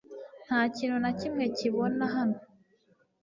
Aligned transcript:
Nta 0.45 0.59
kintu 0.75 0.97
na 1.03 1.11
kimwe 1.19 1.43
kibona 1.57 2.03
hano. 2.15 2.37